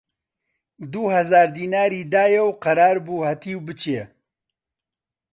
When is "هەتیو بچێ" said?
3.29-4.01